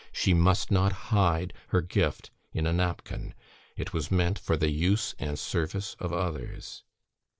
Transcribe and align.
She 0.11 0.33
must 0.33 0.71
not 0.71 0.91
hide 1.13 1.53
her 1.67 1.81
gift 1.83 2.31
in 2.53 2.65
a 2.65 2.73
napkin; 2.73 3.35
it 3.77 3.93
was 3.93 4.09
meant 4.09 4.39
for 4.39 4.57
the 4.57 4.71
use 4.71 5.13
and 5.19 5.37
service 5.37 5.95
of 5.99 6.11
others. 6.11 6.83